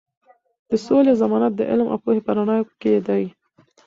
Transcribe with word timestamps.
د 0.69 0.71
سولې 0.85 1.13
ضمانت 1.21 1.51
د 1.55 1.61
علم 1.71 1.87
او 1.93 1.97
پوهې 2.03 2.21
په 2.25 2.31
رڼا 2.37 2.57
کې 2.81 2.93
دی. 3.07 3.23